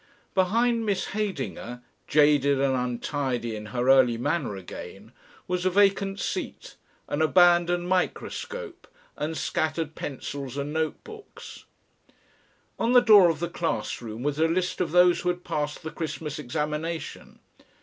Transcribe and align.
Behind 0.33 0.83
Miss 0.83 1.09
Heydinger, 1.09 1.83
jaded 2.07 2.59
and 2.59 2.75
untidy 2.75 3.55
in 3.55 3.67
her 3.67 3.87
early 3.87 4.17
manner 4.17 4.55
again, 4.55 5.11
was 5.47 5.63
a 5.63 5.69
vacant 5.69 6.19
seat, 6.19 6.75
an 7.07 7.21
abandoned 7.21 7.87
microscope 7.87 8.87
and 9.15 9.37
scattered 9.37 9.93
pencils 9.93 10.57
and 10.57 10.73
note 10.73 11.03
books. 11.03 11.65
On 12.79 12.93
the 12.93 12.99
door 12.99 13.29
of 13.29 13.39
the 13.39 13.47
class 13.47 14.01
room 14.01 14.23
was 14.23 14.39
a 14.39 14.47
list 14.47 14.81
of 14.81 14.91
those 14.91 15.19
who 15.19 15.29
had 15.29 15.43
passed 15.43 15.83
the 15.83 15.91
Christmas 15.91 16.39
examination. 16.39 17.37